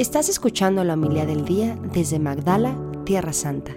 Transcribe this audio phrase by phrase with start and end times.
[0.00, 3.76] Estás escuchando la humildad del día desde Magdala, Tierra Santa.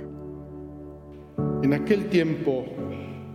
[1.61, 2.63] En aquel tiempo,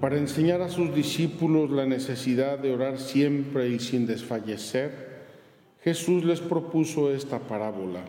[0.01, 5.27] para enseñar a sus discípulos la necesidad de orar siempre y sin desfallecer,
[5.82, 8.06] Jesús les propuso esta parábola.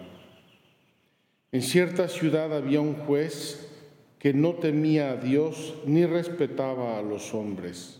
[1.52, 3.70] En cierta ciudad había un juez
[4.18, 8.00] que no temía a Dios ni respetaba a los hombres.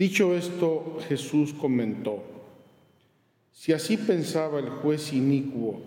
[0.00, 2.22] Dicho esto, Jesús comentó,
[3.52, 5.82] si así pensaba el juez inicuo,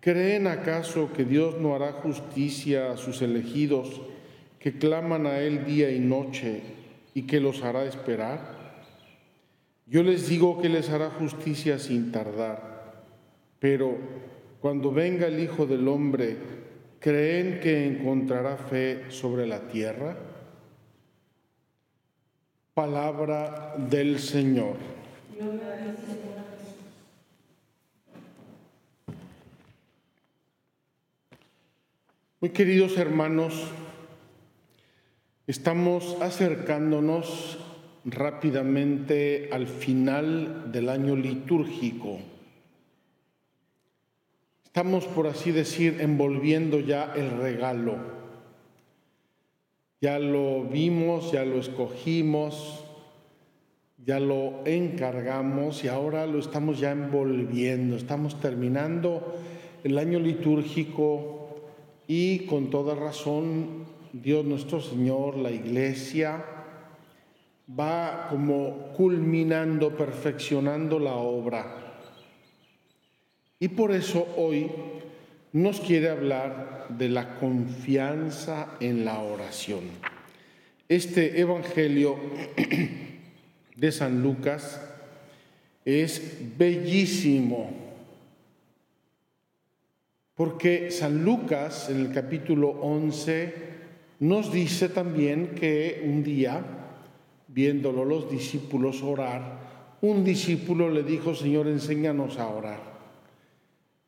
[0.00, 4.00] ¿creen acaso que Dios no hará justicia a sus elegidos
[4.58, 6.62] que claman a Él día y noche
[7.12, 8.82] y que los hará esperar?
[9.86, 13.04] Yo les digo que les hará justicia sin tardar,
[13.58, 13.98] pero
[14.62, 16.38] cuando venga el Hijo del Hombre,
[16.98, 20.33] ¿creen que encontrará fe sobre la tierra?
[22.74, 24.74] Palabra del Señor.
[32.40, 33.70] Muy queridos hermanos,
[35.46, 37.60] estamos acercándonos
[38.04, 42.18] rápidamente al final del año litúrgico.
[44.64, 48.23] Estamos, por así decir, envolviendo ya el regalo
[50.04, 52.84] ya lo vimos, ya lo escogimos,
[54.04, 57.96] ya lo encargamos y ahora lo estamos ya envolviendo.
[57.96, 59.34] Estamos terminando
[59.82, 61.56] el año litúrgico
[62.06, 66.44] y con toda razón Dios nuestro Señor, la iglesia,
[67.66, 71.94] va como culminando, perfeccionando la obra.
[73.58, 74.70] Y por eso hoy
[75.54, 79.82] nos quiere hablar de la confianza en la oración.
[80.88, 82.16] Este Evangelio
[83.76, 84.80] de San Lucas
[85.84, 87.70] es bellísimo,
[90.34, 93.54] porque San Lucas en el capítulo 11
[94.18, 96.64] nos dice también que un día,
[97.46, 99.60] viéndolo los discípulos orar,
[100.00, 102.93] un discípulo le dijo, Señor, enséñanos a orar.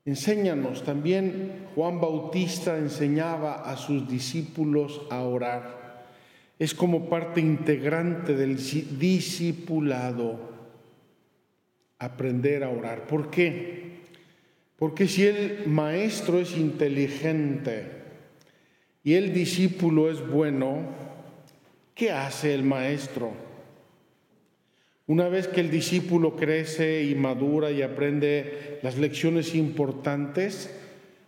[0.06, 6.06] Enséñanos, también Juan Bautista enseñaba a sus discípulos a orar.
[6.60, 10.38] Es como parte integrante del discipulado
[11.98, 13.08] aprender a orar.
[13.08, 13.96] ¿Por qué?
[14.78, 17.90] Porque si el maestro es inteligente
[19.02, 20.82] y el discípulo es bueno,
[21.96, 23.45] ¿qué hace el maestro?
[25.08, 30.74] Una vez que el discípulo crece y madura y aprende las lecciones importantes,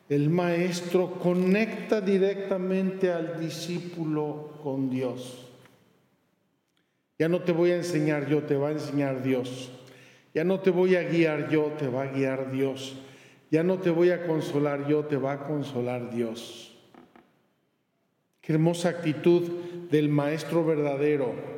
[0.08, 5.46] el maestro conecta directamente al discípulo con Dios.
[7.20, 9.70] Ya no te voy a enseñar yo, te va a enseñar Dios.
[10.34, 12.96] Ya no te voy a guiar yo, te va a guiar Dios.
[13.50, 16.76] Ya no te voy a consolar yo, te va a consolar Dios.
[18.40, 19.42] Qué hermosa actitud
[19.90, 21.57] del maestro verdadero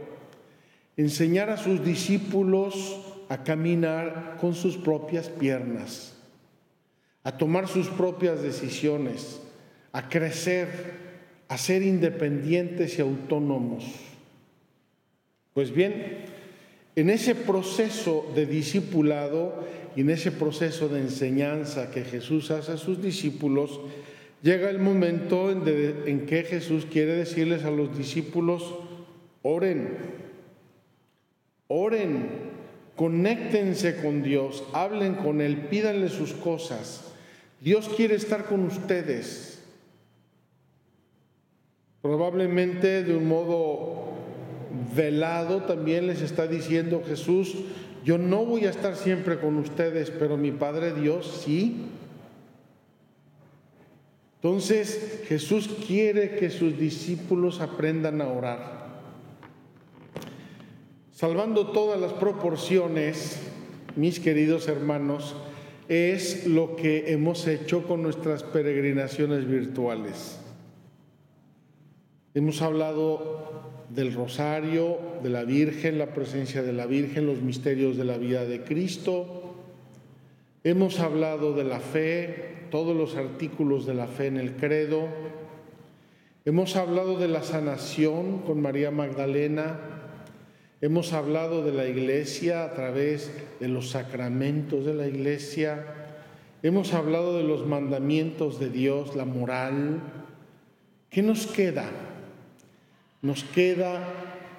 [0.97, 6.17] enseñar a sus discípulos a caminar con sus propias piernas,
[7.23, 9.41] a tomar sus propias decisiones,
[9.93, 10.69] a crecer,
[11.47, 13.85] a ser independientes y autónomos.
[15.55, 16.25] Pues bien,
[16.97, 19.65] en ese proceso de discipulado
[19.95, 23.81] y en ese proceso de enseñanza que Jesús hace a sus discípulos,
[24.43, 25.63] llega el momento en,
[26.07, 28.75] en que Jesús quiere decirles a los discípulos,
[29.43, 29.99] oren,
[31.73, 32.29] Oren,
[32.97, 37.13] conéctense con Dios, hablen con Él, pídanle sus cosas.
[37.61, 39.63] Dios quiere estar con ustedes.
[42.03, 44.03] Probablemente de un modo
[44.97, 47.55] velado también les está diciendo Jesús,
[48.05, 51.87] yo no voy a estar siempre con ustedes, pero mi Padre Dios sí.
[54.43, 58.90] Entonces Jesús quiere que sus discípulos aprendan a orar.
[61.21, 63.39] Salvando todas las proporciones,
[63.95, 65.37] mis queridos hermanos,
[65.87, 70.41] es lo que hemos hecho con nuestras peregrinaciones virtuales.
[72.33, 73.43] Hemos hablado
[73.91, 78.47] del rosario, de la Virgen, la presencia de la Virgen, los misterios de la vida
[78.47, 79.57] de Cristo.
[80.65, 85.07] Hemos hablado de la fe, todos los artículos de la fe en el credo.
[86.47, 90.00] Hemos hablado de la sanación con María Magdalena.
[90.83, 93.31] Hemos hablado de la iglesia a través
[93.61, 95.85] de los sacramentos de la iglesia.
[96.63, 100.01] Hemos hablado de los mandamientos de Dios, la moral.
[101.11, 101.85] ¿Qué nos queda?
[103.21, 104.01] Nos queda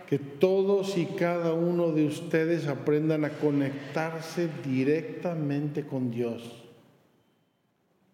[0.05, 6.65] que todos y cada uno de ustedes aprendan a conectarse directamente con Dios,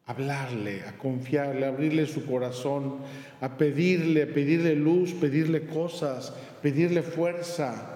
[0.06, 3.00] hablarle, a confiarle, a abrirle su corazón,
[3.42, 7.96] a pedirle, a pedirle luz, pedirle cosas, pedirle fuerza.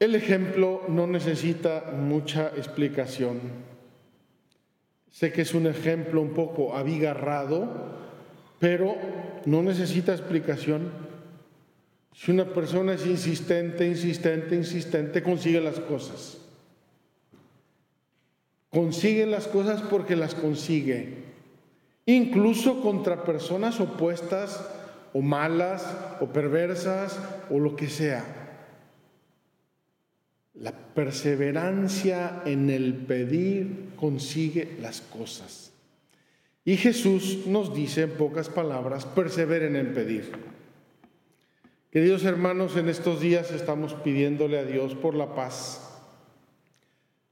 [0.00, 3.40] El ejemplo no necesita mucha explicación.
[5.10, 7.68] Sé que es un ejemplo un poco abigarrado,
[8.60, 8.94] pero
[9.44, 10.92] no necesita explicación.
[12.14, 16.38] Si una persona es insistente, insistente, insistente, consigue las cosas.
[18.70, 21.24] Consigue las cosas porque las consigue.
[22.06, 24.64] Incluso contra personas opuestas
[25.12, 25.84] o malas
[26.20, 27.18] o perversas
[27.50, 28.47] o lo que sea.
[30.60, 35.72] La perseverancia en el pedir consigue las cosas.
[36.64, 40.32] Y Jesús nos dice en pocas palabras, perseveren en pedir.
[41.92, 45.84] Queridos hermanos, en estos días estamos pidiéndole a Dios por la paz.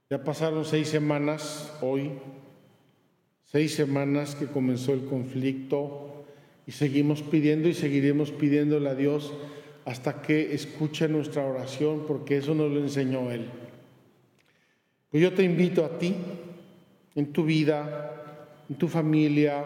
[0.09, 2.13] Ya pasaron seis semanas hoy,
[3.43, 6.25] seis semanas que comenzó el conflicto
[6.65, 9.33] y seguimos pidiendo y seguiremos pidiéndole a Dios
[9.87, 13.45] hasta que escuche nuestra oración, porque eso nos lo enseñó Él.
[15.09, 16.13] Pues yo te invito a ti,
[17.15, 19.63] en tu vida, en tu familia,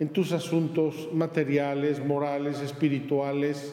[0.00, 3.72] en tus asuntos materiales, morales, espirituales,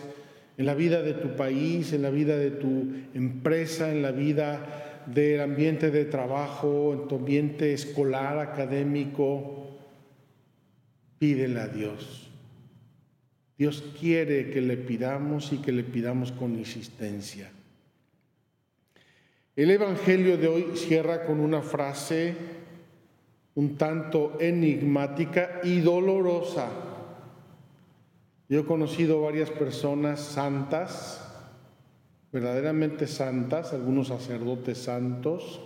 [0.55, 5.03] en la vida de tu país, en la vida de tu empresa, en la vida
[5.07, 9.79] del ambiente de trabajo, en tu ambiente escolar, académico.
[11.17, 12.30] Pídele a Dios.
[13.61, 17.51] Dios quiere que le pidamos y que le pidamos con insistencia.
[19.55, 22.33] El Evangelio de hoy cierra con una frase
[23.53, 26.71] un tanto enigmática y dolorosa.
[28.49, 31.23] Yo he conocido varias personas santas,
[32.31, 35.61] verdaderamente santas, algunos sacerdotes santos,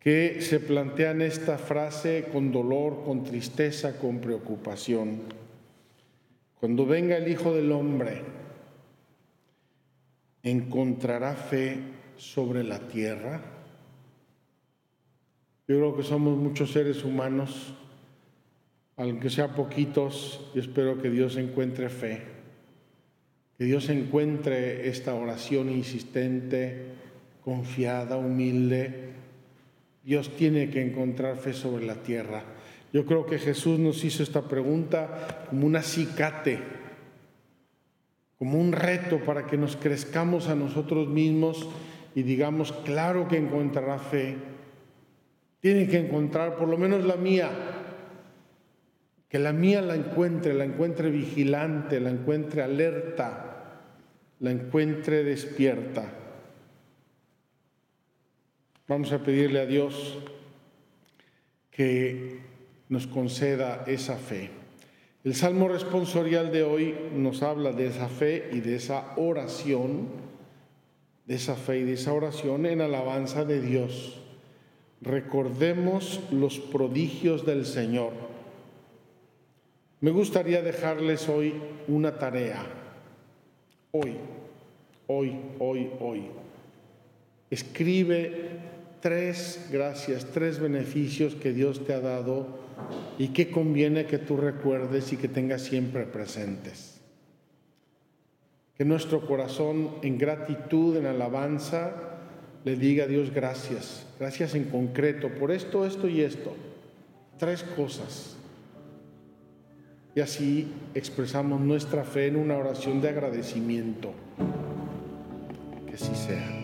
[0.00, 5.43] que se plantean esta frase con dolor, con tristeza, con preocupación.
[6.64, 8.22] Cuando venga el Hijo del Hombre,
[10.42, 11.76] ¿encontrará fe
[12.16, 13.42] sobre la tierra?
[15.68, 17.74] Yo creo que somos muchos seres humanos,
[18.96, 22.22] aunque sea poquitos, y espero que Dios encuentre fe,
[23.58, 26.94] que Dios encuentre esta oración insistente,
[27.44, 29.10] confiada, humilde.
[30.02, 32.53] Dios tiene que encontrar fe sobre la tierra.
[32.94, 36.60] Yo creo que Jesús nos hizo esta pregunta como un acicate,
[38.38, 41.68] como un reto para que nos crezcamos a nosotros mismos
[42.14, 44.36] y digamos, claro que encontrará fe
[45.64, 47.50] tiene que encontrar, por lo menos la mía,
[49.30, 53.80] que la mía la encuentre, la encuentre vigilante, la encuentre alerta,
[54.40, 56.12] la encuentre despierta.
[58.86, 60.18] Vamos a pedirle a Dios
[61.70, 62.53] que
[62.88, 64.50] nos conceda esa fe.
[65.24, 70.08] El Salmo responsorial de hoy nos habla de esa fe y de esa oración,
[71.26, 74.20] de esa fe y de esa oración en alabanza de Dios
[75.04, 78.12] recordemos los prodigios del Señor.
[80.00, 81.54] Me gustaría dejarles hoy
[81.88, 82.64] una tarea.
[83.92, 84.16] Hoy,
[85.06, 86.22] hoy, hoy, hoy.
[87.50, 88.50] Escribe
[89.04, 92.46] tres gracias, tres beneficios que Dios te ha dado
[93.18, 97.02] y que conviene que tú recuerdes y que tengas siempre presentes.
[98.78, 101.92] Que nuestro corazón en gratitud, en alabanza,
[102.64, 106.56] le diga a Dios gracias, gracias en concreto por esto, esto y esto.
[107.38, 108.38] Tres cosas.
[110.14, 114.14] Y así expresamos nuestra fe en una oración de agradecimiento.
[115.86, 116.63] Que así sea.